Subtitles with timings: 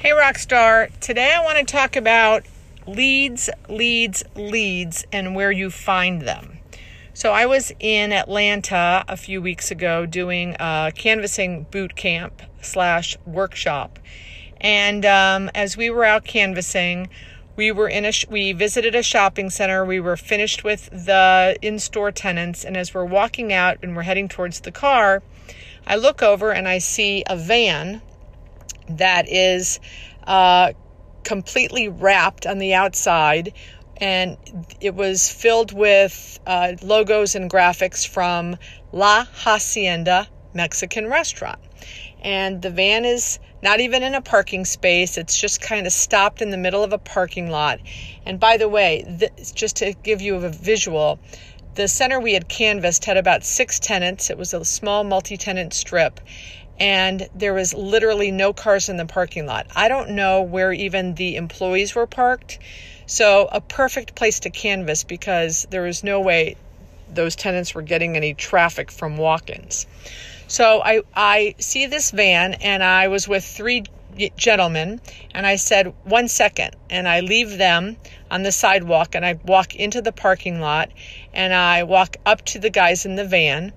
[0.00, 0.96] Hey, Rockstar.
[1.00, 2.44] Today I want to talk about
[2.86, 6.60] leads, leads, leads, and where you find them.
[7.14, 13.16] So I was in Atlanta a few weeks ago doing a canvassing boot camp slash
[13.26, 13.98] workshop,
[14.60, 17.08] and um, as we were out canvassing,
[17.56, 19.84] we were in a sh- we visited a shopping center.
[19.84, 24.28] We were finished with the in-store tenants, and as we're walking out and we're heading
[24.28, 25.24] towards the car,
[25.88, 28.00] I look over and I see a van
[28.90, 29.80] that is
[30.26, 30.72] uh,
[31.24, 33.52] completely wrapped on the outside.
[34.00, 34.36] And
[34.80, 38.56] it was filled with uh, logos and graphics from
[38.92, 41.58] La Hacienda Mexican restaurant.
[42.22, 46.40] And the van is not even in a parking space, it's just kind of stopped
[46.42, 47.80] in the middle of a parking lot.
[48.24, 51.18] And by the way, th- just to give you a visual,
[51.74, 54.30] the center we had canvassed had about six tenants.
[54.30, 56.20] It was a small multi tenant strip
[56.80, 59.66] and there was literally no cars in the parking lot.
[59.74, 62.58] I don't know where even the employees were parked.
[63.06, 66.56] So, a perfect place to canvass because there was no way
[67.12, 69.86] those tenants were getting any traffic from walk ins.
[70.46, 73.84] So, I, I see this van, and I was with three
[74.36, 75.00] gentlemen,
[75.32, 76.76] and I said, One second.
[76.90, 77.96] And I leave them
[78.30, 80.90] on the sidewalk, and I walk into the parking lot,
[81.32, 83.72] and I walk up to the guys in the van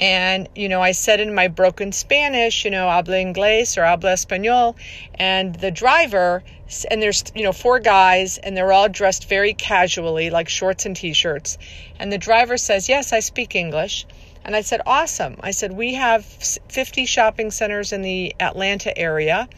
[0.00, 4.12] and, you know, I said in my broken Spanish, you know, habla inglés or habla
[4.12, 4.76] español.
[5.14, 6.44] And the driver,
[6.90, 10.94] and there's, you know, four guys and they're all dressed very casually, like shorts and
[10.94, 11.58] t shirts.
[11.98, 14.06] And the driver says, Yes, I speak English.
[14.44, 15.36] And I said, Awesome.
[15.40, 19.48] I said, We have 50 shopping centers in the Atlanta area.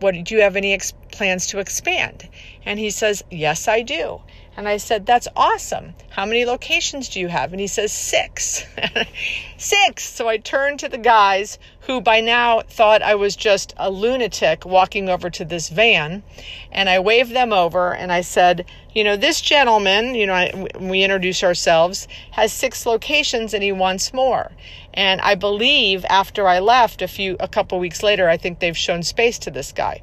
[0.00, 2.28] What do you have any ex- plans to expand?
[2.64, 4.20] And he says, Yes, I do.
[4.56, 5.94] And I said, That's awesome.
[6.10, 7.52] How many locations do you have?
[7.52, 8.64] And he says, Six.
[9.56, 10.04] Six.
[10.04, 14.64] So I turned to the guys who by now thought I was just a lunatic
[14.64, 16.22] walking over to this van.
[16.70, 20.66] And I waved them over and I said, You know, this gentleman, you know, I,
[20.78, 24.52] we introduce ourselves, has six locations and he wants more.
[24.94, 28.76] And I believe after I left a few, a couple weeks later, I think they've
[28.76, 30.02] shown space to this guy.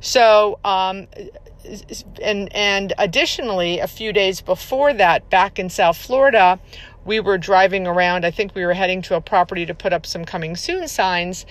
[0.00, 1.06] So, um,
[2.22, 6.58] and and additionally, a few days before that, back in South Florida,
[7.04, 8.24] we were driving around.
[8.24, 11.46] I think we were heading to a property to put up some coming soon signs.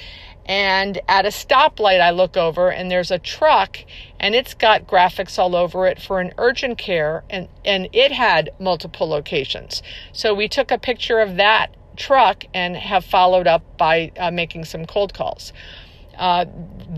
[0.45, 3.77] And at a stoplight, I look over and there's a truck
[4.19, 8.49] and it's got graphics all over it for an urgent care and, and it had
[8.59, 9.83] multiple locations.
[10.11, 14.65] So we took a picture of that truck and have followed up by uh, making
[14.65, 15.53] some cold calls.
[16.19, 16.43] Uh,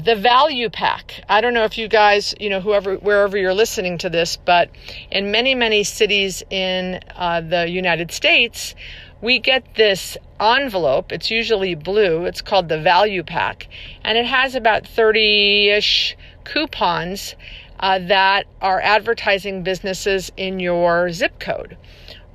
[0.04, 1.24] the value pack.
[1.30, 4.72] I don't know if you guys, you know, whoever, wherever you're listening to this, but
[5.12, 8.74] in many, many cities in uh, the United States,
[9.22, 11.12] we get this envelope.
[11.12, 12.26] It's usually blue.
[12.26, 13.68] It's called the value pack,
[14.04, 17.36] and it has about 30 ish coupons
[17.80, 21.78] uh, that are advertising businesses in your zip code.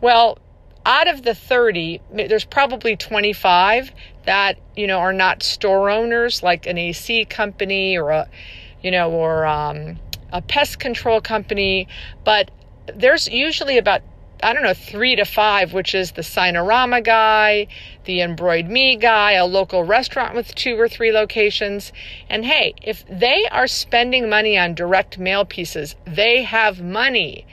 [0.00, 0.38] Well,
[0.84, 3.91] out of the 30, there's probably 25
[4.26, 8.28] that, you know, are not store owners like an AC company or a,
[8.82, 9.98] you know, or um,
[10.32, 11.88] a pest control company.
[12.25, 12.50] But
[12.94, 14.03] there's usually about
[14.42, 17.69] I don't know, three to five, which is the Signarama guy,
[18.04, 21.91] the Embroid Me guy, a local restaurant with two or three locations.
[22.28, 27.47] And hey, if they are spending money on direct mail pieces, they have money.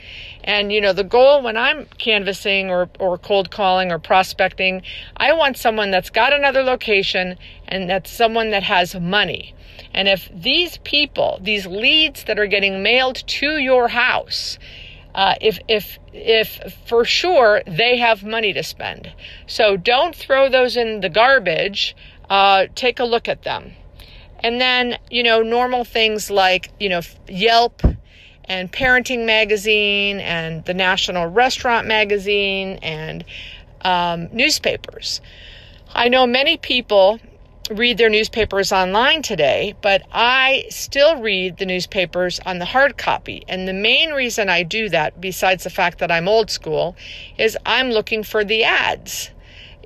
[0.44, 4.82] And you know, the goal when I'm canvassing or, or cold calling or prospecting,
[5.16, 9.54] I want someone that's got another location and that's someone that has money.
[9.94, 14.58] And if these people, these leads that are getting mailed to your house,
[15.14, 19.12] uh, if if if for sure they have money to spend.
[19.46, 21.96] So don't throw those in the garbage.
[22.28, 23.72] Uh, take a look at them,
[24.40, 27.82] and then you know normal things like you know Yelp
[28.46, 33.24] and Parenting Magazine and the National Restaurant Magazine and
[33.82, 35.20] um, newspapers.
[35.94, 37.20] I know many people
[37.70, 43.42] read their newspapers online today, but I still read the newspapers on the hard copy.
[43.48, 46.94] And the main reason I do that, besides the fact that I'm old school,
[47.38, 49.30] is I'm looking for the ads.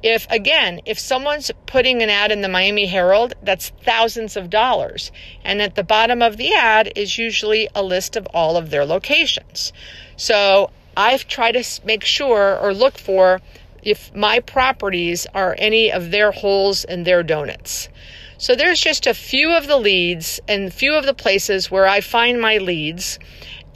[0.02, 5.10] If, again, if someone's putting an ad in the Miami Herald, that's thousands of dollars.
[5.44, 8.84] And at the bottom of the ad is usually a list of all of their
[8.84, 9.72] locations.
[10.16, 13.40] So I've tried to make sure or look for
[13.82, 17.88] if my properties are any of their holes and their donuts.
[18.36, 22.00] So there's just a few of the leads and few of the places where I
[22.00, 23.18] find my leads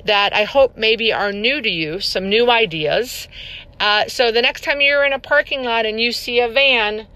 [0.04, 3.28] that I hope maybe are new to you, some new ideas.
[3.80, 7.06] Uh, so the next time you're in a parking lot and you see a van,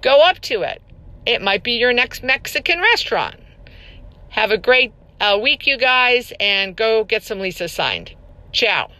[0.00, 0.80] go up to it.
[1.26, 3.36] It might be your next Mexican restaurant.
[4.30, 8.14] Have a great uh, week, you guys, and go get some leases signed.
[8.52, 8.90] Ciao.